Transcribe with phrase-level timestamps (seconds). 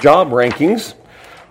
[0.00, 0.94] job rankings.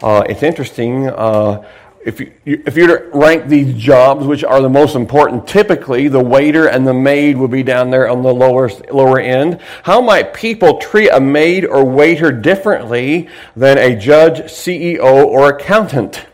[0.02, 1.09] Uh, it's interesting.
[1.09, 1.67] Uh,
[2.07, 6.24] if you, if you to rank these jobs, which are the most important, typically the
[6.24, 9.60] waiter and the maid would be down there on the lower, lower end.
[9.84, 16.25] How might people treat a maid or waiter differently than a judge, CEO, or accountant?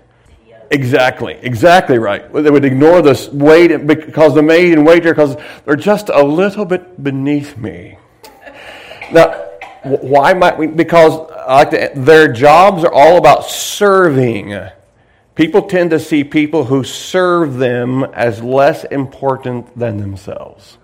[0.70, 2.32] Exactly, exactly right.
[2.32, 6.66] They would ignore this wait because the maid and waiter because they're just a little
[6.66, 7.98] bit beneath me.
[9.11, 9.52] Now,
[9.84, 10.68] why might we?
[10.68, 14.57] Because like the, their jobs are all about serving.
[15.36, 20.78] People tend to see people who serve them as less important than themselves.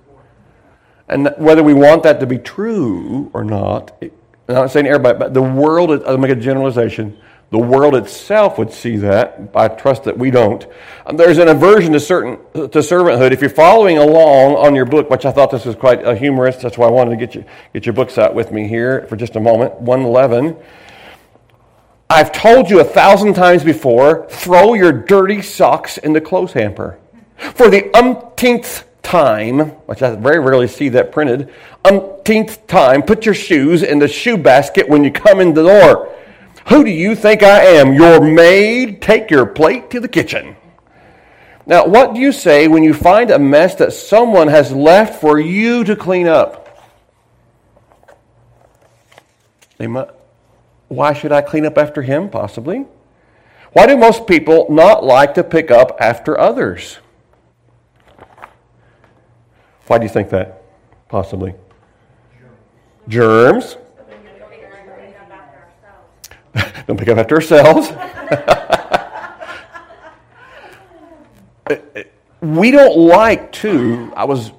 [1.08, 4.12] And whether we want that to be true or not, I'm
[4.48, 7.18] not saying everybody, but the world, I'll make a generalization,
[7.52, 9.40] the world itself would see that.
[9.56, 10.68] I trust that we don't.
[11.06, 13.32] Um, there's an aversion to certain to servanthood.
[13.32, 16.58] If you're following along on your book, which I thought this was quite a humorous,
[16.58, 19.16] that's why I wanted to get you get your books out with me here for
[19.16, 19.74] just a moment.
[19.82, 20.58] 111.
[22.12, 27.00] I've told you a thousand times before throw your dirty socks in the clothes hamper.
[27.56, 31.52] For the umpteenth time, which I very rarely see that printed,
[31.84, 36.16] umpteenth time, put your shoes in the shoe basket when you come in the door.
[36.70, 37.94] Who do you think I am?
[37.94, 39.02] Your maid?
[39.02, 40.56] Take your plate to the kitchen.
[41.66, 45.40] Now, what do you say when you find a mess that someone has left for
[45.40, 46.68] you to clean up?
[49.78, 50.12] They must.
[50.90, 52.86] Why should I clean up after him, possibly?
[53.74, 56.98] Why do most people not like to pick up after others?
[59.86, 60.62] Why do you think that,
[61.08, 61.54] possibly?
[63.08, 63.78] Germs.
[66.88, 67.90] Don't pick up after ourselves.
[72.42, 74.14] we don't like to.
[74.16, 74.52] I was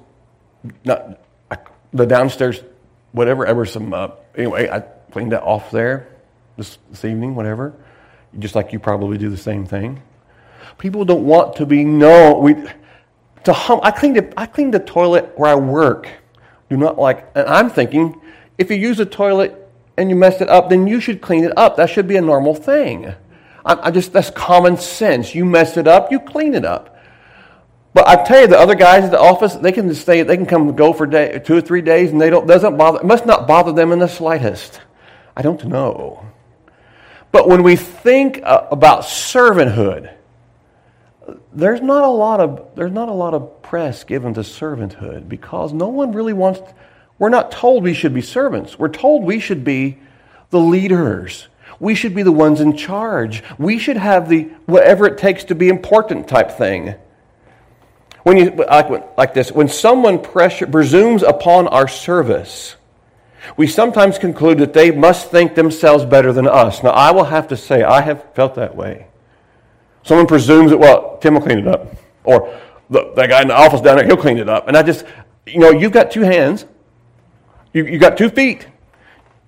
[0.85, 1.19] not
[1.91, 2.61] the downstairs,
[3.11, 3.45] whatever.
[3.45, 4.69] Ever some uh, anyway.
[4.69, 4.79] I
[5.11, 6.07] cleaned that off there
[6.57, 7.73] this, this evening, whatever.
[8.39, 10.01] Just like you probably do the same thing.
[10.77, 12.41] People don't want to be known.
[12.41, 12.55] We,
[13.43, 16.07] to hum, I cleaned the, I cleaned the toilet where I work.
[16.69, 18.21] Do not like, and I'm thinking,
[18.57, 19.60] if you use a toilet
[19.97, 21.77] and you messed it up, then you should clean it up.
[21.77, 23.13] That should be a normal thing.
[23.65, 25.35] I, I just that's common sense.
[25.35, 26.97] You mess it up, you clean it up.
[27.93, 30.37] But I tell you, the other guys at the office, they can just stay, they
[30.37, 32.99] can come go for day, two or three days, and they don't doesn't bother.
[32.99, 34.79] It must not bother them in the slightest.
[35.35, 36.25] I don't know.
[37.31, 40.13] But when we think uh, about servanthood,
[41.53, 45.73] there's not a lot of there's not a lot of press given to servanthood because
[45.73, 46.61] no one really wants
[47.21, 48.79] we're not told we should be servants.
[48.79, 49.99] We're told we should be
[50.49, 51.49] the leaders.
[51.79, 53.43] We should be the ones in charge.
[53.59, 56.95] We should have the whatever it takes to be important type thing.
[58.23, 58.89] When you like,
[59.19, 62.75] like this, when someone pressure, presumes upon our service,
[63.55, 66.81] we sometimes conclude that they must think themselves better than us.
[66.81, 69.05] Now, I will have to say, I have felt that way.
[70.01, 71.95] Someone presumes that, well, Tim will clean it up.
[72.23, 72.59] Or
[72.89, 74.67] that guy in the office down there, he'll clean it up.
[74.67, 75.05] And I just,
[75.45, 76.65] you know, you've got two hands,
[77.73, 78.67] you, you got two feet.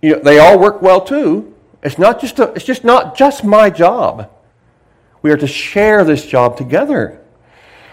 [0.01, 1.53] You know, they all work well too.
[1.81, 4.29] It's not just a, it's just not just my job.
[5.21, 7.19] We are to share this job together.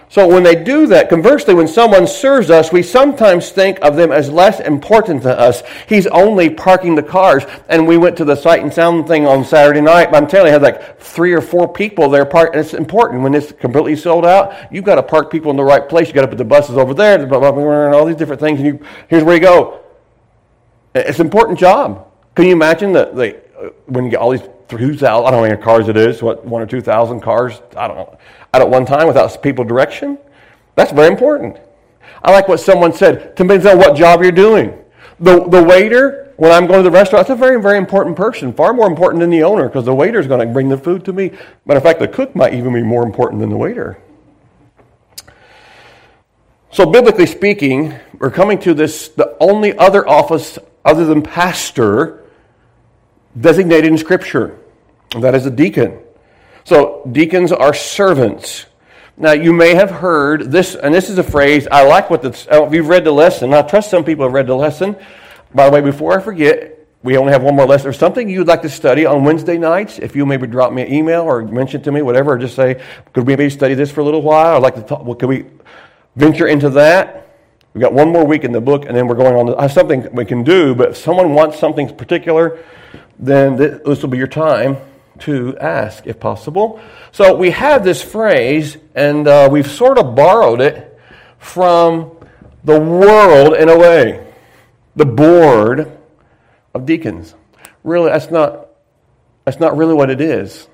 [0.08, 4.10] So when they do that, conversely, when someone serves us, we sometimes think of them
[4.10, 5.62] as less important to us.
[5.88, 7.44] He's only parking the cars.
[7.68, 10.10] And we went to the sight and sound thing on Saturday night.
[10.10, 12.28] But I'm telling you, I had like three or four people there.
[12.28, 14.72] And it's important when it's completely sold out.
[14.72, 16.08] You've got to park people in the right place.
[16.08, 18.58] You've got to put the buses over there, and all these different things.
[18.58, 19.80] And you, here's where you go.
[20.94, 22.08] It's an important job.
[22.34, 25.42] Can you imagine that uh, when you get all these 2,000, I don't know how
[25.42, 28.18] many cars it is, what, one or 2,000 cars, I don't know,
[28.54, 30.18] out at one time without people direction?
[30.76, 31.58] That's very important.
[32.22, 34.76] I like what someone said, depends on what job you're doing.
[35.18, 38.52] The, the waiter, when I'm going to the restaurant, that's a very, very important person,
[38.52, 41.04] far more important than the owner, because the waiter is going to bring the food
[41.04, 41.30] to me.
[41.66, 43.98] Matter of fact, the cook might even be more important than the waiter.
[46.72, 52.24] So, biblically speaking, we're coming to this the only other office other than pastor
[53.38, 54.58] designated in Scripture,
[55.18, 55.98] that is a deacon.
[56.64, 58.66] So, deacons are servants.
[59.16, 62.46] Now, you may have heard this, and this is a phrase, I like what the,
[62.50, 64.96] oh, if you've read the lesson, I trust some people have read the lesson.
[65.54, 67.88] By the way, before I forget, we only have one more lesson.
[67.88, 70.92] Or something you'd like to study on Wednesday nights, if you maybe drop me an
[70.92, 74.00] email or mention to me, whatever, or just say, could we maybe study this for
[74.00, 74.56] a little while?
[74.56, 75.46] I'd like to talk, well, could we
[76.16, 77.29] venture into that?
[77.72, 80.12] We've got one more week in the book, and then we're going on to something
[80.12, 80.74] we can do.
[80.74, 82.58] But if someone wants something particular,
[83.18, 84.76] then this will be your time
[85.20, 86.80] to ask, if possible.
[87.12, 90.98] So we have this phrase, and uh, we've sort of borrowed it
[91.38, 92.16] from
[92.64, 94.26] the world in a way
[94.96, 95.98] the board
[96.74, 97.34] of deacons.
[97.84, 98.68] Really, that's not
[99.44, 100.68] That's not really what it is.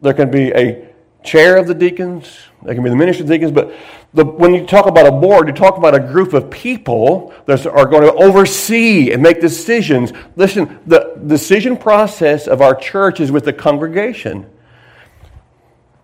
[0.00, 0.88] There can be a
[1.24, 3.72] chair of the deacons, there can be the minister of the deacons, but
[4.16, 7.66] the, when you talk about a board, you talk about a group of people that
[7.66, 10.10] are going to oversee and make decisions.
[10.36, 14.46] Listen, the decision process of our church is with the congregation,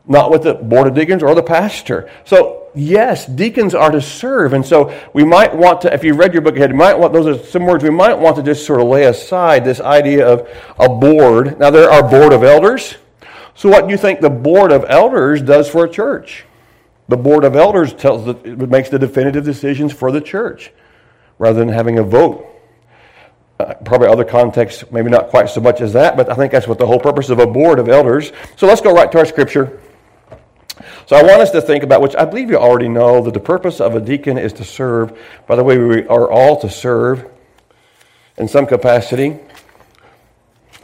[0.06, 2.10] not with the board of deacons or the pastor.
[2.26, 4.52] So, yes, deacons are to serve.
[4.52, 7.14] And so we might want to, if you read your book ahead, you might want,
[7.14, 10.28] those are some words we might want to just sort of lay aside this idea
[10.28, 10.46] of
[10.78, 11.58] a board.
[11.58, 12.96] Now, there are board of elders.
[13.54, 16.44] So, what do you think the board of elders does for a church?
[17.12, 20.72] The board of elders tells the, it makes the definitive decisions for the church
[21.38, 22.46] rather than having a vote.
[23.60, 26.66] Uh, probably other contexts, maybe not quite so much as that, but I think that's
[26.66, 28.32] what the whole purpose of a board of elders.
[28.56, 29.78] So let's go right to our scripture.
[31.04, 33.40] So I want us to think about, which I believe you already know, that the
[33.40, 35.12] purpose of a deacon is to serve.
[35.46, 37.30] By the way, we are all to serve
[38.38, 39.38] in some capacity.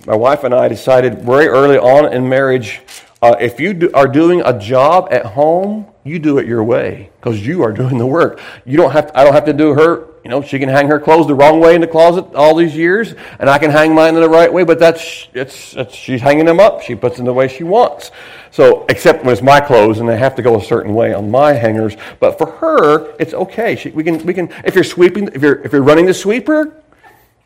[0.04, 2.82] My wife and I decided very early on in marriage
[3.20, 7.10] uh, if you do, are doing a job at home, you do it your way
[7.20, 8.40] because you are doing the work.
[8.64, 9.08] You don't have.
[9.08, 10.06] To, I don't have to do her.
[10.24, 12.76] You know, she can hang her clothes the wrong way in the closet all these
[12.76, 14.64] years, and I can hang mine in the right way.
[14.64, 16.82] But that's it's, it's she's hanging them up.
[16.82, 18.10] She puts them the way she wants.
[18.50, 21.30] So, except when it's my clothes and they have to go a certain way on
[21.30, 21.96] my hangers.
[22.18, 23.76] But for her, it's okay.
[23.76, 26.72] She, we can we can if you're sweeping if you're if you're running the sweeper,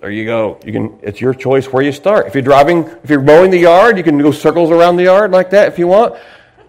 [0.03, 0.59] there you go.
[0.65, 0.99] You can.
[1.01, 2.27] It's your choice where you start.
[2.27, 5.31] If you're driving, if you're mowing the yard, you can go circles around the yard
[5.31, 6.17] like that if you want,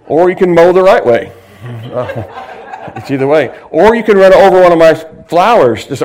[0.06, 1.34] or you can mow the right way.
[2.96, 3.58] It's either way.
[3.72, 4.94] Or you can run over one of my
[5.24, 5.88] flowers.
[5.88, 6.04] Just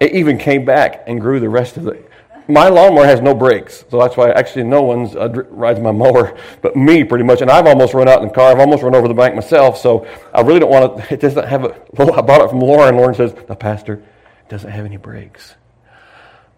[0.00, 2.08] it even came back and grew the rest of it.
[2.46, 6.36] My lawnmower has no brakes, so that's why actually no one's uh, rides my mower
[6.60, 7.40] but me pretty much.
[7.40, 8.52] And I've almost run out in the car.
[8.52, 9.78] I've almost run over the bank myself.
[9.78, 11.14] So I really don't want to.
[11.14, 11.74] It doesn't have a.
[11.98, 12.96] I bought it from Lauren.
[12.96, 14.02] Lauren says the pastor
[14.50, 15.54] doesn't have any brakes.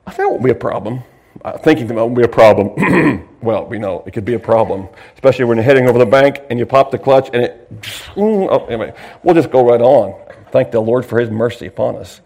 [0.06, 1.04] I think it won't be a problem.
[1.44, 3.28] Uh, thinking that won't be a problem.
[3.42, 6.40] well, we know it could be a problem, especially when you're heading over the bank
[6.50, 7.68] and you pop the clutch and it.
[8.16, 10.20] Oh, anyway, we'll just go right on.
[10.50, 12.20] Thank the Lord for His mercy upon us.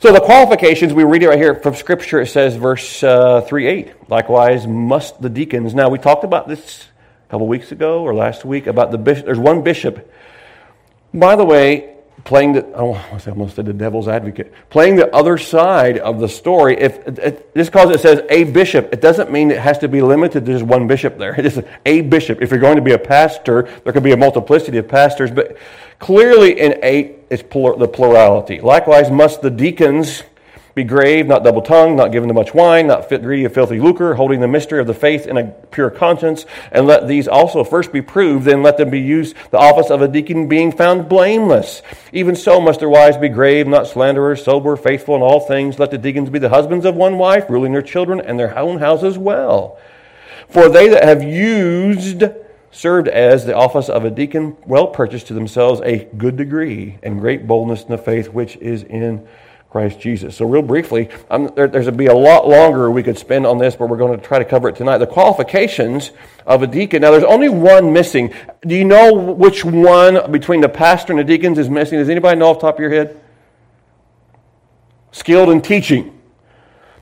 [0.00, 2.20] So the qualifications we read it right here from Scripture.
[2.20, 3.92] It says, verse uh, three eight.
[4.08, 5.74] Likewise, must the deacons.
[5.74, 6.86] Now we talked about this
[7.26, 9.24] a couple weeks ago or last week about the bishop.
[9.24, 10.10] There's one bishop.
[11.12, 15.98] By the way, playing the I almost said the devil's advocate, playing the other side
[15.98, 16.78] of the story.
[16.78, 20.00] If it, just because it says a bishop, it doesn't mean it has to be
[20.00, 21.18] limited to just one bishop.
[21.18, 22.40] There, it is a bishop.
[22.40, 25.56] If you're going to be a pastor, there could be a multiplicity of pastors, but
[25.98, 28.60] clearly in eight, it's the plurality.
[28.60, 30.22] Likewise, must the deacons
[30.74, 33.78] be grave, not double tongued, not given to much wine, not fit, greedy of filthy
[33.78, 37.62] lucre, holding the mystery of the faith in a pure conscience, and let these also
[37.62, 41.08] first be proved, then let them be used the office of a deacon, being found
[41.08, 41.82] blameless.
[42.12, 45.78] Even so must their wives be grave, not slanderers, sober, faithful in all things.
[45.78, 48.78] Let the deacons be the husbands of one wife, ruling their children and their own
[48.78, 49.78] houses well.
[50.48, 52.24] For they that have used
[52.74, 57.20] served as the office of a deacon well purchased to themselves a good degree and
[57.20, 59.26] great boldness in the faith which is in
[59.74, 60.36] Christ Jesus.
[60.36, 61.08] So, real briefly,
[61.56, 64.24] there, there's be a lot longer we could spend on this, but we're going to
[64.24, 64.98] try to cover it tonight.
[64.98, 66.12] The qualifications
[66.46, 67.02] of a deacon.
[67.02, 68.32] Now, there's only one missing.
[68.64, 71.98] Do you know which one between the pastor and the deacons is missing?
[71.98, 73.20] Does anybody know off top of your head?
[75.10, 76.20] Skilled in teaching.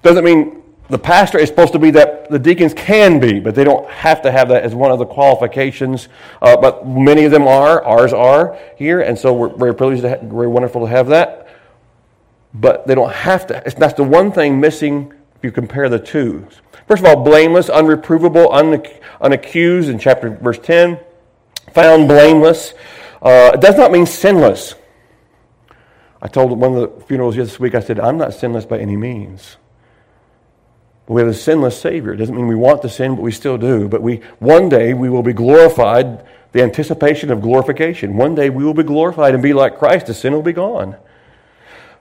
[0.00, 3.64] Doesn't mean the pastor is supposed to be that the deacons can be, but they
[3.64, 6.08] don't have to have that as one of the qualifications.
[6.40, 7.84] Uh, but many of them are.
[7.84, 11.41] Ours are here, and so we're very pleased to have, very wonderful to have that
[12.54, 13.62] but they don't have to.
[13.76, 16.46] That's the one thing missing if you compare the two.
[16.86, 18.50] First of all, blameless, unreprovable,
[19.20, 21.00] unaccused in chapter verse 10.
[21.72, 22.74] Found blameless.
[23.20, 24.74] Uh, it does not mean sinless.
[26.20, 28.96] I told one of the funerals this week, I said, I'm not sinless by any
[28.96, 29.56] means.
[31.08, 32.12] We have a sinless Savior.
[32.12, 33.88] It doesn't mean we want to sin, but we still do.
[33.88, 38.16] But we one day we will be glorified, the anticipation of glorification.
[38.16, 40.06] One day we will be glorified and be like Christ.
[40.06, 40.96] The sin will be gone.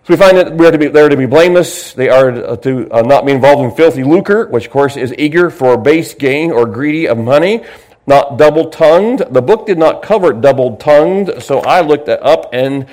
[0.04, 1.94] So we find that we are to be, they are to be blameless.
[1.94, 5.52] They are to uh, not be involved in filthy lucre, which of course is eager
[5.52, 7.64] for base gain or greedy of money.
[8.08, 9.20] Not double tongued.
[9.30, 12.88] The book did not cover double tongued, so I looked that up, and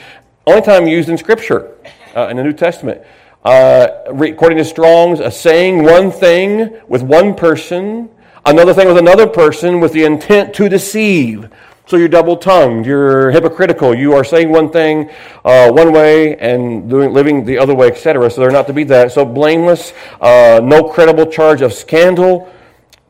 [0.46, 1.74] only time used in Scripture
[2.14, 3.00] uh, in the New Testament.
[3.42, 8.10] Uh, according to Strong's, a saying one thing with one person,
[8.44, 11.48] another thing with another person, with the intent to deceive.
[11.88, 15.08] So you're double tongued, you're hypocritical, you are saying one thing
[15.42, 18.30] uh, one way and doing, living the other way, etc.
[18.30, 19.10] So they're not to be that.
[19.12, 22.52] So blameless, uh, no credible charge of scandal,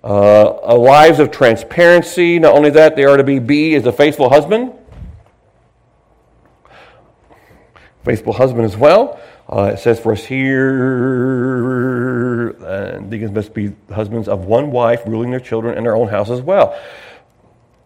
[0.05, 2.39] uh, lives of transparency.
[2.39, 4.73] Not only that, they are to be B as a faithful husband,
[8.05, 9.21] faithful husband as well.
[9.49, 10.55] Uh, it says for us here,
[12.65, 16.31] uh, deacons must be husbands of one wife, ruling their children and their own house
[16.31, 16.79] as well.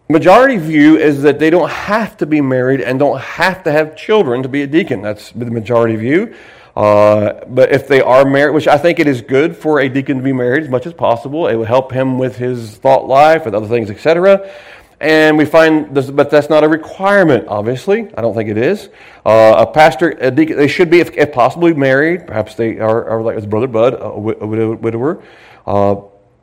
[0.09, 3.95] Majority view is that they don't have to be married and don't have to have
[3.95, 5.01] children to be a deacon.
[5.01, 6.35] That's the majority view.
[6.75, 10.17] Uh, but if they are married, which I think it is good for a deacon
[10.17, 13.45] to be married as much as possible, it will help him with his thought life,
[13.45, 14.51] with other things, etc.
[14.99, 18.13] And we find, this, but that's not a requirement, obviously.
[18.15, 18.89] I don't think it is.
[19.25, 22.27] Uh, a pastor, a deacon, they should be, if, if possibly, married.
[22.27, 25.23] Perhaps they are, are like brother Bud, a, widower.
[25.65, 25.95] Uh,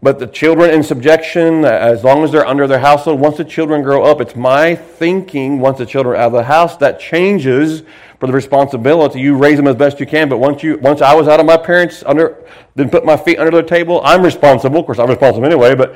[0.03, 3.83] but the children in subjection, as long as they're under their household, once the children
[3.83, 7.83] grow up, it's my thinking, once the children are out of the house, that changes
[8.19, 9.21] for the responsibility.
[9.21, 11.45] You raise them as best you can, but once you, once I was out of
[11.45, 12.43] my parents, under,
[12.77, 14.81] didn't put my feet under their table, I'm responsible.
[14.81, 15.95] Of course, I'm responsible anyway, but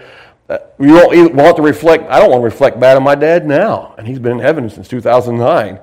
[0.51, 3.47] uh, you don't want to reflect, I don't want to reflect bad on my dad
[3.47, 3.95] now.
[3.97, 5.81] And he's been in heaven since 2009.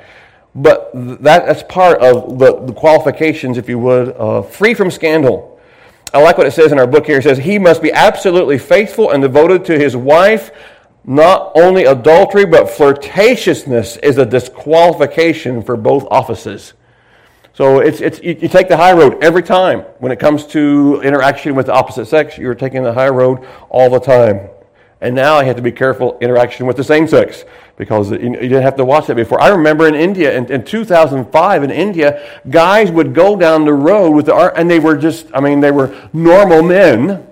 [0.54, 5.51] But that, that's part of the, the qualifications, if you would, uh, free from scandal.
[6.14, 7.20] I like what it says in our book here.
[7.20, 10.52] It says, He must be absolutely faithful and devoted to his wife.
[11.04, 16.74] Not only adultery, but flirtatiousness is a disqualification for both offices.
[17.54, 19.80] So it's, it's, you, you, take the high road every time.
[20.00, 23.90] When it comes to interaction with the opposite sex, you're taking the high road all
[23.90, 24.50] the time.
[25.02, 27.44] And now I have to be careful interaction with the same sex
[27.82, 29.42] because you, didn't have to watch that before.
[29.42, 34.12] I remember in India, in, in 2005 in India, guys would go down the road
[34.12, 37.26] with the art, and they were just, I mean, they were normal men,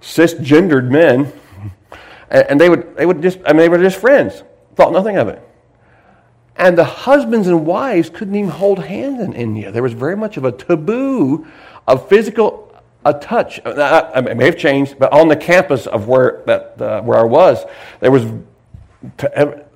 [0.00, 1.32] cisgendered men,
[2.28, 4.42] and, and they would, they would just, I mean, they were just friends,
[4.74, 5.48] thought nothing of it.
[6.56, 9.70] And the husbands and wives couldn't even hold hands in India.
[9.70, 11.46] There was very much of a taboo
[11.86, 12.64] of physical
[13.04, 13.60] a touch.
[13.64, 17.22] Uh, it may have changed, but on the campus of where that uh, where I
[17.22, 17.64] was,
[18.00, 18.26] there was.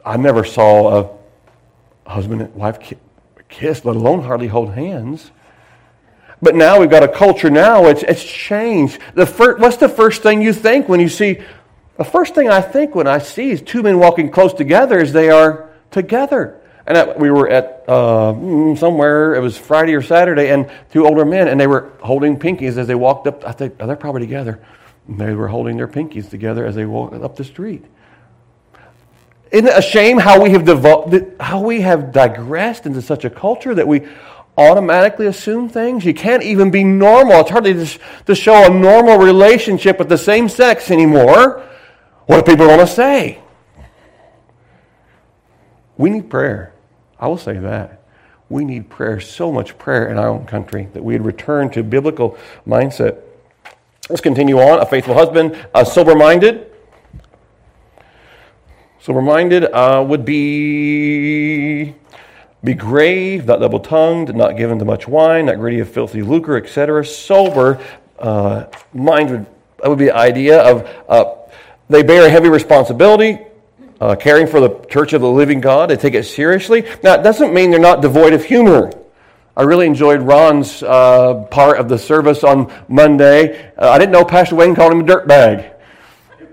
[0.04, 1.00] I never saw
[2.06, 2.78] a husband and wife
[3.48, 5.30] kiss, let alone hardly hold hands.
[6.40, 7.50] But now we've got a culture.
[7.50, 8.98] Now it's it's changed.
[9.14, 11.40] The first, what's the first thing you think when you see?
[11.98, 15.12] The first thing I think when I see is two men walking close together is
[15.12, 16.58] they are together.
[16.84, 21.06] And at, we were at uh, mm, somewhere, it was Friday or Saturday, and two
[21.06, 23.46] older men, and they were holding pinkies as they walked up.
[23.46, 24.60] I think oh, they're probably together.
[25.06, 27.84] And they were holding their pinkies together as they walked up the street.
[29.52, 33.30] Isn't it a shame how we have devo- how we have digressed into such a
[33.30, 34.08] culture that we
[34.56, 36.06] automatically assume things?
[36.06, 37.40] You can't even be normal.
[37.40, 41.62] It's hardly to, to show a normal relationship with the same sex anymore.
[42.24, 43.40] What do people want to say?
[45.98, 46.72] We need prayer.
[47.20, 48.02] I will say that.
[48.48, 52.38] We need prayer, so much prayer in our own country that we'd return to biblical
[52.66, 53.18] mindset.
[54.08, 54.80] Let's continue on.
[54.80, 56.71] A faithful husband, uh, a sober minded.
[59.02, 61.92] Sober minded uh, would be
[62.62, 66.56] be grave, not double tongued, not given to much wine, not greedy of filthy lucre,
[66.56, 67.04] etc.
[67.04, 67.80] Sober
[68.20, 69.46] uh, mind would,
[69.78, 71.34] that would be the idea of uh,
[71.88, 73.40] they bear a heavy responsibility,
[74.00, 75.90] uh, caring for the church of the living God.
[75.90, 76.84] They take it seriously.
[77.02, 78.92] Now, it doesn't mean they're not devoid of humor.
[79.56, 83.72] I really enjoyed Ron's uh, part of the service on Monday.
[83.76, 85.71] Uh, I didn't know Pastor Wayne called him a dirtbag,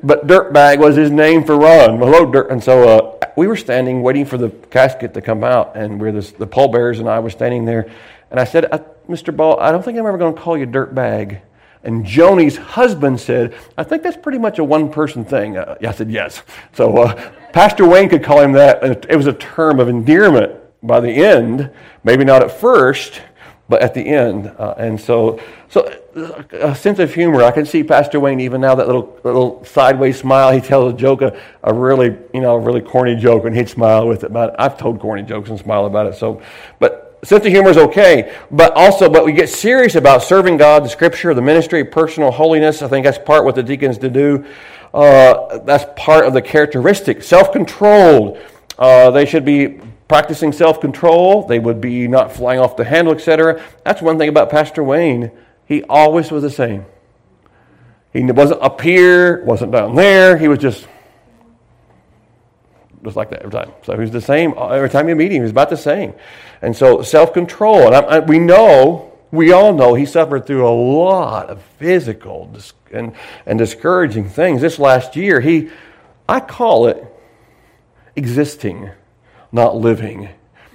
[0.04, 1.98] but dirtbag was his name for Ron.
[1.98, 2.52] Hello, dirt.
[2.52, 6.12] And so uh, we were standing waiting for the casket to come out, and we're
[6.12, 7.90] the pallbearers and I were standing there.
[8.32, 8.66] And I said,
[9.08, 9.36] Mr.
[9.36, 11.42] Ball, I don't think I'm ever going to call you dirtbag.
[11.84, 15.58] And Joni's husband said, I think that's pretty much a one person thing.
[15.58, 16.44] Uh, I said, yes.
[16.74, 18.84] So uh, Pastor Wayne could call him that.
[19.10, 21.72] It was a term of endearment by the end,
[22.04, 23.22] maybe not at first,
[23.70, 24.48] but at the end.
[24.58, 25.82] Uh, and so, so
[26.16, 27.44] uh, a sense of humor.
[27.44, 30.52] I can see Pastor Wayne even now, that little, little sideways smile.
[30.52, 33.70] He tells a joke, a, a really, you know, a really corny joke, and he'd
[33.70, 34.34] smile with it.
[34.34, 36.16] But I've told corny jokes and smile about it.
[36.16, 36.42] So,
[36.80, 40.84] but sense of humor is okay, but also, but we get serious about serving God,
[40.84, 42.82] the Scripture, the ministry, personal holiness.
[42.82, 44.46] I think that's part what the deacons to do.
[44.94, 47.22] Uh, that's part of the characteristic.
[47.22, 48.40] Self-controlled.
[48.80, 51.48] Uh, they should be practicing self-control.
[51.48, 53.64] They would be not flying off the handle, etc.
[53.86, 55.32] That's one thing about Pastor Wayne.
[55.66, 56.86] He always was the same.
[58.12, 60.38] He wasn't up here, wasn't down there.
[60.38, 60.86] He was just
[63.04, 63.72] just like that every time.
[63.84, 65.44] So he's the same every time you meet him.
[65.44, 66.14] He's about the same.
[66.62, 67.88] And so self control.
[67.88, 72.54] And I, I, we know, we all know he suffered through a lot of physical
[72.92, 73.14] and,
[73.46, 74.62] and discouraging things.
[74.62, 75.70] This last year, he,
[76.28, 77.06] I call it
[78.16, 78.90] existing,
[79.52, 80.30] not living.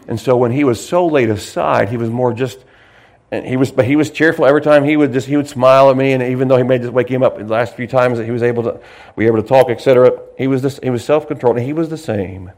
[0.07, 2.65] And so when he was so laid aside, he was more just
[3.35, 4.85] and he was, but he was cheerful every time.
[4.85, 7.09] He would just, he would smile at me, and even though he may just wake
[7.09, 8.81] him up the last few times that he was able to,
[9.17, 10.21] we were able to talk, etc.
[10.39, 12.53] He was this, he was self-controlled, and he was the same.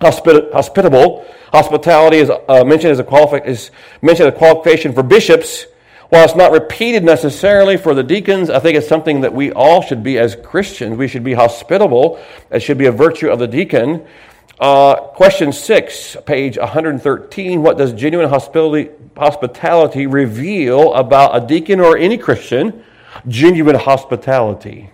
[0.00, 1.24] hospitable.
[1.52, 3.70] Hospitality is uh, mentioned as a qualifi- is
[4.02, 5.66] mentioned as a qualification for bishops.
[6.08, 9.82] While it's not repeated necessarily for the deacons, I think it's something that we all
[9.82, 10.96] should be as Christians.
[10.96, 12.18] We should be hospitable.
[12.50, 14.06] It should be a virtue of the deacon.
[14.60, 17.62] Uh, question six, page 113.
[17.62, 22.84] What does genuine hospitality, hospitality reveal about a deacon or any Christian?
[23.28, 24.90] Genuine hospitality.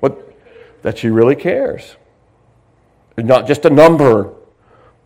[0.00, 0.36] What?
[0.82, 1.96] That she really cares.
[3.16, 4.34] not just a number.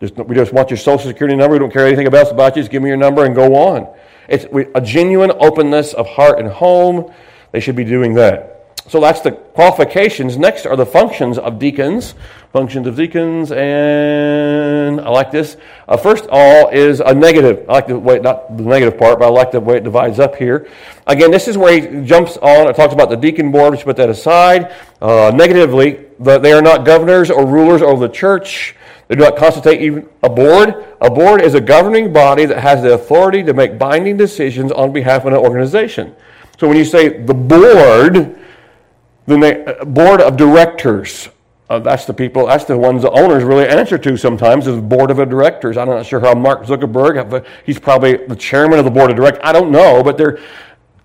[0.01, 1.53] Just, we just want your social security number.
[1.53, 2.63] We don't care anything else about you.
[2.63, 3.95] Just give me your number and go on.
[4.27, 4.45] It's
[4.75, 7.13] a genuine openness of heart and home.
[7.51, 8.54] They should be doing that.
[8.87, 10.37] So that's the qualifications.
[10.37, 12.13] Next are the functions of deacons.
[12.53, 15.57] Functions of deacons, and I like this.
[15.89, 17.65] Uh, first all is a negative.
[17.67, 20.19] I like the way, not the negative part, but I like the way it divides
[20.19, 20.69] up here.
[21.05, 22.69] Again, this is where he jumps on.
[22.69, 23.77] It talks about the deacon board.
[23.77, 24.73] Should put that aside.
[25.01, 28.75] Uh, negatively, they are not governors or rulers over the church.
[29.09, 30.85] They do not constitute even a board.
[31.01, 34.93] A board is a governing body that has the authority to make binding decisions on
[34.93, 36.15] behalf of an organization.
[36.57, 38.39] So when you say the board,
[39.27, 41.29] the uh, board of directors.
[41.69, 44.81] Uh, that's the people, that's the ones the owners really answer to sometimes, is the
[44.81, 45.77] board of directors.
[45.77, 49.41] I'm not sure how Mark Zuckerberg, he's probably the chairman of the board of directors.
[49.43, 50.39] I don't know, but they're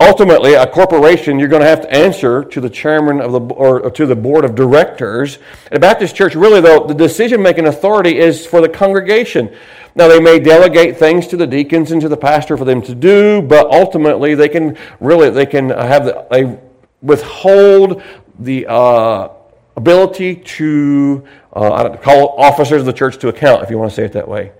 [0.01, 3.91] ultimately a corporation, you're going to have to answer to the chairman of the or
[3.91, 5.39] to the board of directors.
[5.67, 9.55] At a Baptist church, really though, the decision making authority is for the congregation.
[9.95, 12.95] Now they may delegate things to the deacons and to the pastor for them to
[12.95, 16.59] do, but ultimately they can really they can have the, they
[17.03, 18.03] withhold
[18.39, 19.29] the uh,
[19.77, 24.05] ability to uh, call officers of the church to account, if you want to say
[24.05, 24.53] it that way.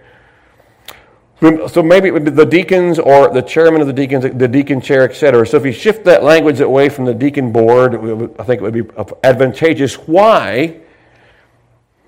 [1.69, 4.83] So maybe it would be the deacons or the chairman of the deacons, the deacon
[4.83, 5.47] chair, etc.
[5.47, 7.95] So if you shift that language away from the deacon board,
[8.39, 8.85] I think it would be
[9.25, 9.95] advantageous.
[9.95, 10.81] Why?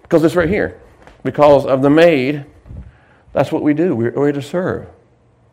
[0.02, 0.78] Because it's right here.
[1.24, 2.44] Because of the maid,
[3.32, 3.96] that's what we do.
[3.96, 4.86] We're, we're to serve.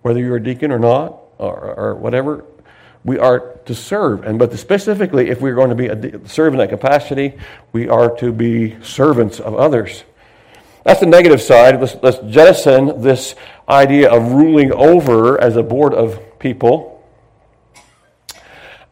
[0.01, 2.43] Whether you're a deacon or not, or, or whatever,
[3.03, 4.23] we are to serve.
[4.23, 7.37] And but specifically, if we're going to be a, serve in that capacity,
[7.71, 10.03] we are to be servants of others.
[10.83, 11.79] That's the negative side.
[11.79, 13.35] Let's, let's jettison this
[13.67, 17.03] idea of ruling over as a board of people.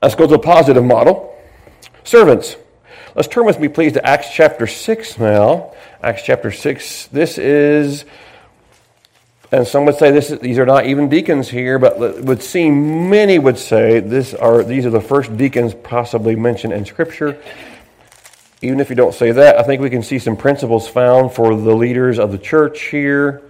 [0.01, 1.35] Let's go to the positive model.
[2.03, 2.55] Servants.
[3.15, 5.73] Let's turn with me, please, to Acts chapter 6 now.
[6.03, 7.07] Acts chapter 6.
[7.07, 8.05] This is
[9.51, 13.09] and some would say this, these are not even deacons here, but it would seem
[13.09, 17.41] many would say this are, these are the first deacons possibly mentioned in Scripture.
[18.61, 21.55] Even if you don't say that, I think we can see some principles found for
[21.55, 23.41] the leaders of the church here.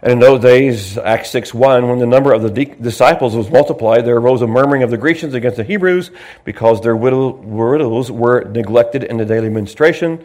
[0.00, 3.50] And in those days, Acts 6 1, when the number of the de- disciples was
[3.50, 6.12] multiplied, there arose a murmuring of the Grecians against the Hebrews
[6.44, 10.24] because their widow- widows were neglected in the daily ministration.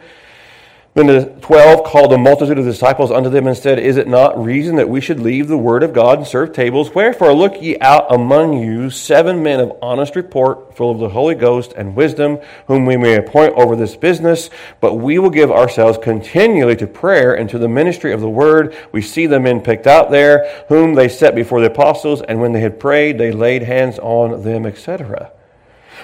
[0.94, 4.40] Then the twelve called a multitude of disciples unto them and said, Is it not
[4.40, 6.94] reason that we should leave the word of God and serve tables?
[6.94, 11.34] Wherefore look ye out among you seven men of honest report, full of the Holy
[11.34, 14.50] Ghost and wisdom, whom we may appoint over this business.
[14.80, 18.76] But we will give ourselves continually to prayer and to the ministry of the word.
[18.92, 22.52] We see the men picked out there, whom they set before the apostles, and when
[22.52, 25.32] they had prayed, they laid hands on them, etc.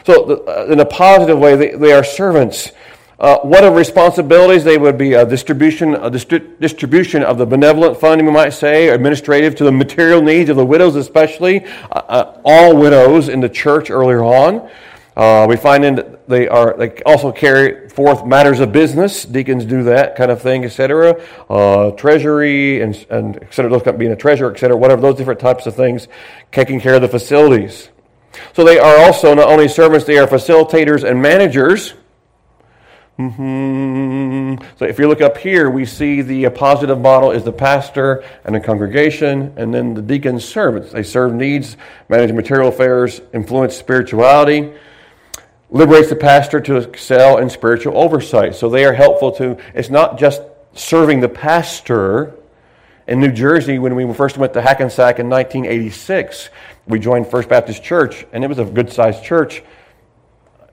[0.04, 2.72] So, uh, in a positive way, they, they are servants
[3.20, 4.64] uh, what are responsibilities?
[4.64, 8.88] They would be a distribution, a distri- distribution of the benevolent fund, we might say,
[8.88, 13.48] administrative to the material needs of the widows, especially uh, uh, all widows in the
[13.48, 14.70] church earlier on.
[15.16, 19.26] Uh, we find in that they are they also carry forth matters of business.
[19.26, 21.20] Deacons do that kind of thing, etc.
[21.50, 23.70] Uh, treasury and and etc.
[23.70, 24.74] Those kind of being a treasurer, etc.
[24.74, 26.08] Whatever those different types of things,
[26.52, 27.90] taking care of the facilities.
[28.54, 31.92] So they are also not only servants; they are facilitators and managers.
[33.18, 34.64] Mm-hmm.
[34.78, 38.54] So if you look up here, we see the positive model is the pastor and
[38.54, 40.92] the congregation, and then the deacons servants.
[40.92, 41.76] They serve needs,
[42.08, 44.72] manage material affairs, influence spirituality,
[45.68, 48.54] liberates the pastor to excel in spiritual oversight.
[48.54, 50.40] So they are helpful to, it's not just
[50.72, 52.34] serving the pastor.
[53.06, 56.48] In New Jersey, when we first went to Hackensack in 1986,
[56.86, 59.62] we joined First Baptist Church, and it was a good sized church.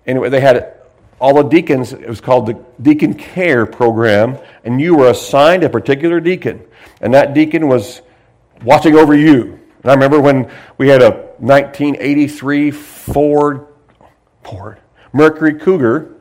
[0.06, 0.77] Anyway, they had
[1.20, 5.70] all the deacons, it was called the Deacon Care Program, and you were assigned a
[5.70, 6.64] particular deacon.
[7.02, 8.02] And that deacon was
[8.64, 9.60] watching over you.
[9.82, 13.68] And I remember when we had a 1983 Ford,
[14.44, 14.80] Ford
[15.14, 16.17] Mercury Cougar,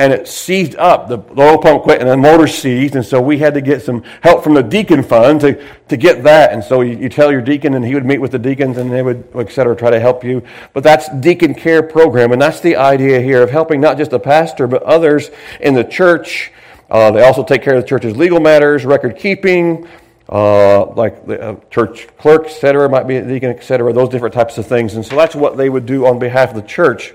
[0.00, 1.08] and it seized up.
[1.08, 3.82] The, the oil pump quit and the motor seized, and so we had to get
[3.82, 6.54] some help from the deacon fund to, to get that.
[6.54, 8.90] And so you, you tell your deacon, and he would meet with the deacons, and
[8.90, 10.42] they would, et cetera, try to help you.
[10.72, 14.18] But that's deacon care program, and that's the idea here of helping not just the
[14.18, 16.50] pastor, but others in the church.
[16.90, 19.86] Uh, they also take care of the church's legal matters, record keeping,
[20.30, 24.08] uh, like the uh, church clerk, et cetera, might be a deacon, et cetera, those
[24.08, 24.94] different types of things.
[24.94, 27.12] And so that's what they would do on behalf of the church.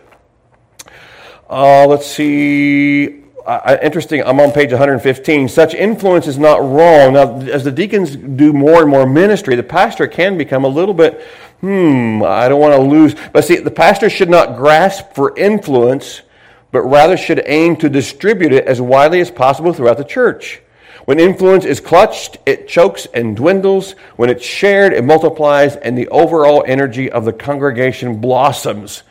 [1.49, 3.21] Uh, let's see.
[3.45, 5.47] Uh, interesting, I'm on page 115.
[5.49, 7.13] Such influence is not wrong.
[7.13, 10.95] Now, as the deacons do more and more ministry, the pastor can become a little
[10.95, 11.21] bit,
[11.61, 13.15] hmm, I don't want to lose.
[13.31, 16.23] But see, the pastor should not grasp for influence,
[16.71, 20.61] but rather should aim to distribute it as widely as possible throughout the church.
[21.05, 23.91] When influence is clutched, it chokes and dwindles.
[24.15, 29.03] When it's shared, it multiplies, and the overall energy of the congregation blossoms.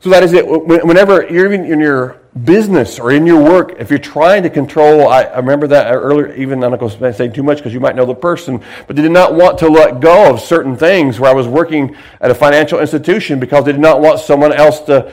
[0.00, 0.46] So that is it.
[0.46, 5.08] Whenever you're even in your business or in your work, if you're trying to control,
[5.08, 7.80] I, I remember that earlier, even I'm not going to say too much because you
[7.80, 11.20] might know the person, but they did not want to let go of certain things
[11.20, 14.80] where I was working at a financial institution because they did not want someone else
[14.82, 15.12] to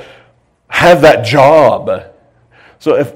[0.69, 2.13] have that job.
[2.79, 3.13] So if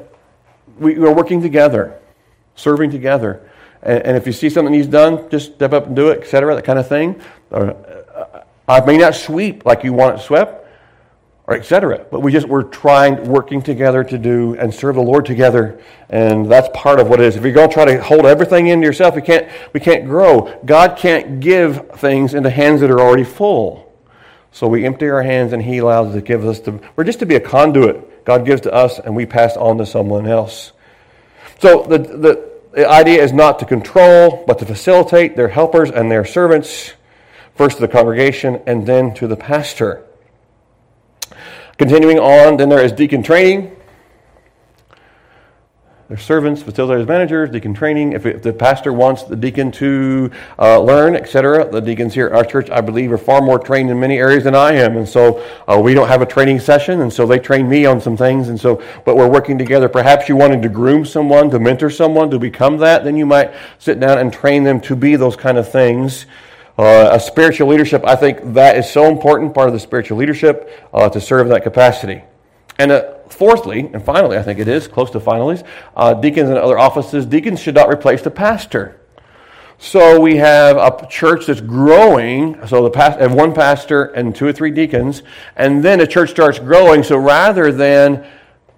[0.78, 2.00] we are working together,
[2.56, 3.50] serving together,
[3.82, 6.54] and, and if you see something he's done, just step up and do it, etc.,
[6.56, 7.22] that kind of thing.
[7.50, 7.74] Uh,
[8.68, 10.61] I may not sweep like you want it swept,
[11.48, 12.06] or etc.
[12.12, 16.50] But we just we're trying, working together to do and serve the Lord together, and
[16.50, 17.36] that's part of what it is.
[17.36, 20.60] If you're going to try to hold everything into yourself, we can't we can't grow.
[20.66, 23.92] God can't give things into hands that are already full.
[24.52, 26.80] So we empty our hands, and He allows to give us to.
[26.96, 28.26] We're just to be a conduit.
[28.26, 30.72] God gives to us, and we pass on to someone else.
[31.60, 32.52] So the the.
[32.74, 36.94] The idea is not to control, but to facilitate their helpers and their servants,
[37.54, 40.06] first to the congregation and then to the pastor.
[41.78, 43.76] Continuing on, then there is deacon training.
[46.12, 48.12] There's servants, facilitators, managers, deacon training.
[48.12, 50.30] If, if the pastor wants the deacon to
[50.60, 53.90] uh, learn, etc., the deacons here at our church, I believe, are far more trained
[53.90, 54.98] in many areas than I am.
[54.98, 58.02] And so uh, we don't have a training session, and so they train me on
[58.02, 58.50] some things.
[58.50, 59.88] And so, but we're working together.
[59.88, 63.54] Perhaps you wanted to groom someone, to mentor someone, to become that, then you might
[63.80, 66.26] sit down and train them to be those kind of things.
[66.78, 70.70] Uh, a spiritual leadership, I think that is so important, part of the spiritual leadership,
[70.94, 72.24] uh, to serve that capacity.
[72.80, 75.62] And uh, fourthly, and finally, I think it is, close to finally,
[75.96, 79.02] uh, deacons and other offices, deacons should not replace the pastor.
[79.78, 82.56] So we have a church that's growing.
[82.68, 85.24] So the past, have one pastor and two or three deacons,
[85.56, 87.02] and then the church starts growing.
[87.02, 88.26] So rather than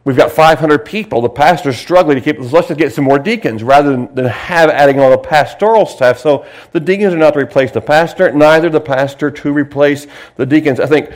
[0.06, 1.22] We've got 500 people.
[1.22, 4.70] The pastor's struggling to keep, let's just get some more deacons rather than, than have
[4.70, 6.20] adding all the pastoral staff.
[6.20, 10.46] So the deacons are not to replace the pastor, neither the pastor to replace the
[10.46, 10.82] deacons.
[10.82, 11.12] I think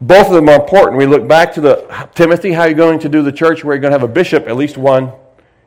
[0.00, 0.98] both of them are important.
[0.98, 3.74] We look back to the Timothy, how are you going to do the church where
[3.74, 5.12] you're going to have a bishop, at least one.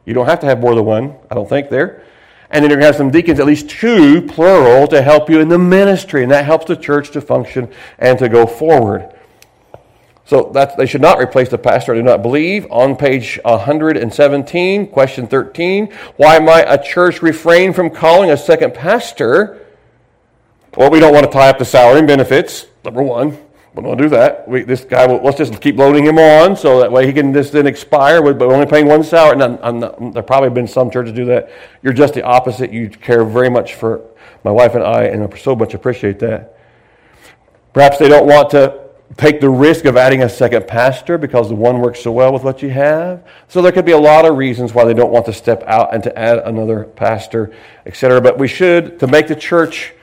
[0.06, 2.04] You don't have to have more than one, I don't think, there.
[2.50, 5.42] And then you're going to have some deacons, at least two, plural, to help you
[5.42, 6.24] in the ministry.
[6.24, 9.14] And that helps the church to function and to go forward.
[10.26, 11.94] So that they should not replace the pastor.
[11.94, 12.68] I do not believe.
[12.72, 19.66] On page 117, question 13, why might a church refrain from calling a second pastor?
[20.78, 22.68] Well, we don't want to tie up the salary and benefits.
[22.86, 23.38] Number one,
[23.76, 24.48] we don't do that.
[24.48, 27.34] We, this guy, will, let's just keep loading him on so that way he can
[27.34, 28.22] just then expire.
[28.22, 29.34] But we're only paying one salary.
[29.34, 31.50] And I'm, I'm not, there probably been some churches do that.
[31.84, 32.72] You're just the opposite.
[32.72, 34.02] You care very much for
[34.44, 36.58] my wife and I, and I so much appreciate that.
[37.74, 38.81] Perhaps they don't want to
[39.18, 42.44] take the risk of adding a second pastor because the one works so well with
[42.44, 43.26] what you have.
[43.48, 45.94] So there could be a lot of reasons why they don't want to step out
[45.94, 47.54] and to add another pastor,
[47.86, 48.22] etc.
[48.22, 49.94] But we should, to make the church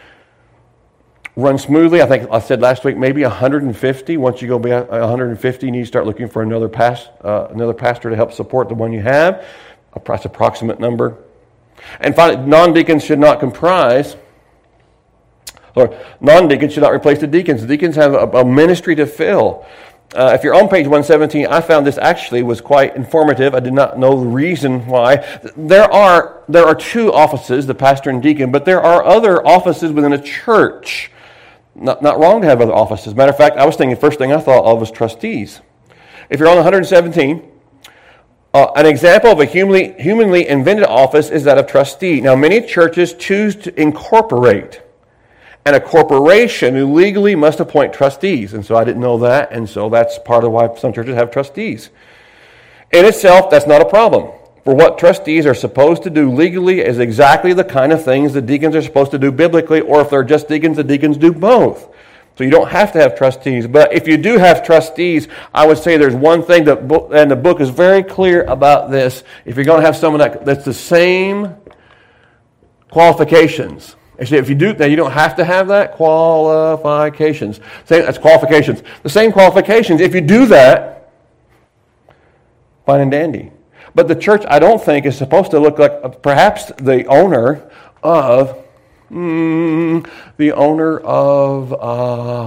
[1.36, 4.16] run smoothly, I think I said last week, maybe 150.
[4.16, 8.16] Once you go beyond 150, you start looking for another, past, uh, another pastor to
[8.16, 9.46] help support the one you have.
[10.04, 11.16] That's approximate number.
[12.00, 14.16] And finally, non-deacons should not comprise
[15.78, 17.64] or non-deacons should not replace the deacons.
[17.64, 19.66] Deacons have a, a ministry to fill.
[20.14, 23.54] Uh, if you're on page 117, I found this actually was quite informative.
[23.54, 25.16] I did not know the reason why.
[25.54, 29.92] There are, there are two offices, the pastor and deacon, but there are other offices
[29.92, 31.10] within a church.
[31.74, 33.14] Not, not wrong to have other offices.
[33.14, 35.60] Matter of fact, I was thinking, the first thing I thought of was trustees.
[36.30, 37.42] If you're on 117,
[38.54, 42.22] uh, an example of a humanly, humanly invented office is that of trustee.
[42.22, 44.80] Now, many churches choose to incorporate
[45.64, 48.54] and a corporation who legally must appoint trustees.
[48.54, 51.30] And so I didn't know that, and so that's part of why some churches have
[51.30, 51.90] trustees.
[52.92, 54.32] In itself, that's not a problem.
[54.64, 58.42] For what trustees are supposed to do legally is exactly the kind of things the
[58.42, 61.88] deacons are supposed to do biblically, or if they're just deacons, the deacons do both.
[62.36, 63.66] So you don't have to have trustees.
[63.66, 66.78] But if you do have trustees, I would say there's one thing that,
[67.12, 69.24] and the book is very clear about this.
[69.44, 71.56] If you're going to have someone that, that's the same
[72.90, 73.96] qualifications.
[74.20, 77.60] Actually, if you do, now you don't have to have that qualifications.
[77.84, 78.82] Same, that's qualifications.
[79.02, 80.00] The same qualifications.
[80.00, 81.12] If you do that,
[82.84, 83.52] fine and dandy.
[83.94, 87.70] But the church, I don't think, is supposed to look like perhaps the owner
[88.02, 88.64] of
[89.10, 91.76] Mm, the owner of uh,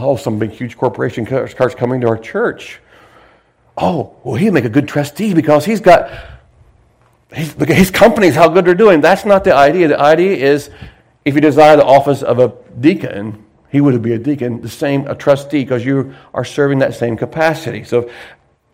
[0.05, 2.79] oh some big huge corporation starts coming to our church.
[3.77, 6.12] Oh, well, he'd make a good trustee because he's got
[7.31, 9.01] at his companies how good they're doing.
[9.01, 9.88] That's not the idea.
[9.88, 10.69] The idea is
[11.25, 15.07] if you desire the office of a deacon, he would be a deacon, the same
[15.07, 17.84] a trustee because you are serving that same capacity.
[17.84, 18.10] So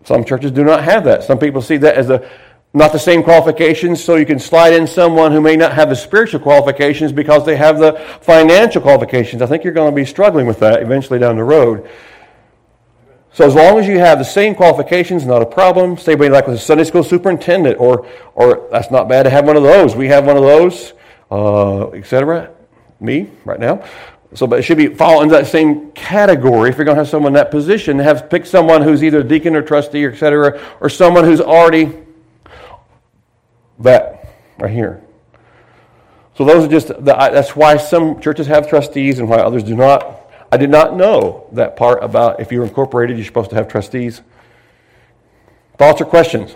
[0.05, 1.23] some churches do not have that.
[1.23, 2.27] Some people see that as a
[2.73, 5.95] not the same qualifications, so you can slide in someone who may not have the
[5.95, 9.41] spiritual qualifications because they have the financial qualifications.
[9.41, 11.89] I think you're going to be struggling with that eventually down the road.
[13.33, 15.97] So as long as you have the same qualifications, not a problem.
[15.97, 19.55] Say, like with a Sunday school superintendent, or or that's not bad to have one
[19.55, 19.95] of those.
[19.95, 20.93] We have one of those,
[21.31, 22.51] uh, etc.
[22.99, 23.83] Me right now.
[24.33, 26.69] So, but it should be fall into that same category.
[26.69, 29.55] If you're going to have someone in that position, have pick someone who's either deacon
[29.55, 31.93] or trustee, etc., or someone who's already
[33.79, 35.01] that right here.
[36.35, 39.75] So those are just the, that's why some churches have trustees and why others do
[39.75, 40.29] not.
[40.51, 44.21] I did not know that part about if you're incorporated, you're supposed to have trustees.
[45.77, 46.55] Thoughts or questions?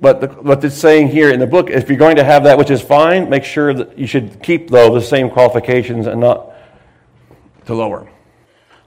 [0.00, 2.56] But the, what it's saying here in the book, if you're going to have that,
[2.56, 6.52] which is fine, make sure that you should keep, though, the same qualifications and not
[7.66, 8.08] to lower.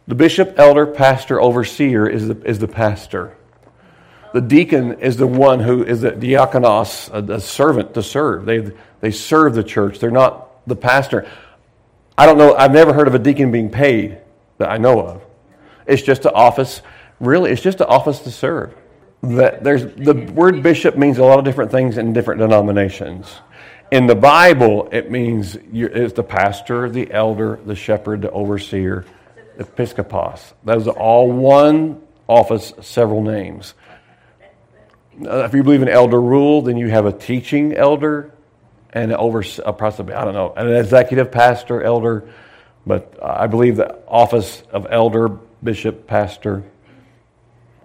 [0.08, 3.36] The bishop, elder, pastor, overseer is the, is the pastor.
[4.34, 8.46] The deacon is the one who is the diakonos, a, a servant to serve.
[8.46, 8.72] They,
[9.02, 10.00] they serve the church.
[10.00, 11.30] They're not the pastor.
[12.18, 14.18] I don't know, I've never heard of a deacon being paid
[14.58, 15.22] that I know of.
[15.86, 16.82] It's just an office,
[17.20, 18.74] really, it's just an office to serve.
[19.24, 23.32] That there's the word bishop means a lot of different things in different denominations.
[23.92, 29.06] In the Bible, it means it's the pastor, the elder, the shepherd, the overseer,
[29.58, 30.54] the episcopos.
[30.64, 33.76] Those are all one office, several names.
[35.20, 38.34] If you believe in elder rule, then you have a teaching elder
[38.94, 42.28] and over a possibly I don't know an executive pastor elder,
[42.88, 45.30] but I believe the office of elder,
[45.64, 46.64] bishop, pastor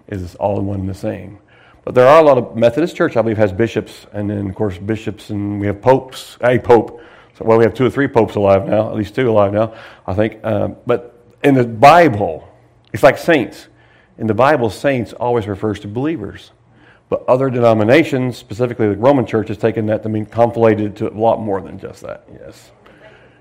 [0.07, 1.39] is all in one and the same.
[1.83, 4.55] But there are a lot of Methodist Church, I believe, has bishops, and then of
[4.55, 6.37] course bishops, and we have popes.
[6.41, 7.01] A pope.
[7.37, 9.73] So, well, we have two or three popes alive now, at least two alive now,
[10.05, 10.43] I think.
[10.43, 12.47] Um, but in the Bible,
[12.91, 13.67] it's like saints.
[14.17, 16.51] In the Bible, saints always refers to believers.
[17.09, 21.15] But other denominations, specifically the Roman Church, has taken that to mean conflated to a
[21.15, 22.27] lot more than just that.
[22.33, 22.71] Yes.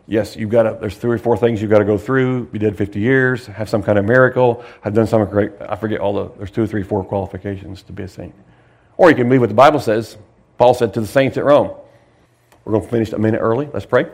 [0.09, 2.47] Yes, you've got to, there's three or four things you've got to go through.
[2.47, 6.01] Be dead 50 years, have some kind of miracle, have done some great, I forget
[6.01, 8.35] all the, there's two or three, four qualifications to be a saint.
[8.97, 10.17] Or you can believe what the Bible says.
[10.59, 11.73] Paul said to the saints at Rome.
[12.65, 13.69] We're going to finish a minute early.
[13.73, 14.07] Let's pray.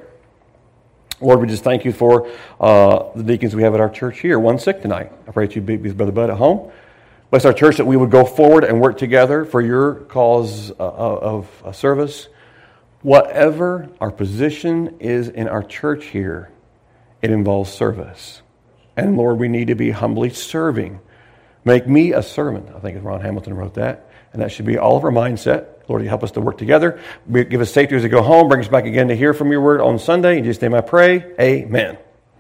[1.21, 2.29] Lord, we just thank you for
[2.59, 4.39] uh, the deacons we have at our church here.
[4.39, 5.13] One sick tonight.
[5.29, 6.73] I pray that you be with Brother Bud at home.
[7.31, 10.75] Bless our church that we would go forward and work together for your cause uh,
[10.83, 12.29] of service.
[13.03, 16.51] Whatever our position is in our church here,
[17.21, 18.43] it involves service.
[18.97, 21.01] And Lord, we need to be humbly serving.
[21.65, 22.69] Make me a servant.
[22.75, 24.09] I think Ron Hamilton wrote that.
[24.33, 25.67] And that should be all of our mindset.
[25.89, 27.01] Lord, you help us to work together.
[27.31, 28.49] Give us safety as we go home.
[28.49, 30.39] Bring us back again to hear from your word on Sunday.
[30.39, 31.35] In Jesus' name I pray.
[31.39, 31.99] Amen.